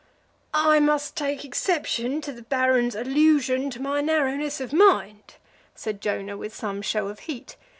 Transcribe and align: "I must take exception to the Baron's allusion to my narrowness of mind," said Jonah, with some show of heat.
"I 0.55 0.79
must 0.79 1.15
take 1.15 1.45
exception 1.45 2.21
to 2.21 2.31
the 2.33 2.41
Baron's 2.41 2.95
allusion 2.95 3.69
to 3.69 3.79
my 3.79 4.01
narrowness 4.01 4.59
of 4.59 4.73
mind," 4.73 5.35
said 5.75 6.01
Jonah, 6.01 6.37
with 6.37 6.55
some 6.55 6.81
show 6.81 7.07
of 7.09 7.19
heat. 7.19 7.55